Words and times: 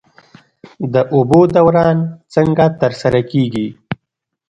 د 0.93 0.95
اوبو 1.15 1.39
دوران 1.55 1.97
څنګه 2.33 2.65
ترسره 2.81 3.21
کیږي؟ 3.31 3.67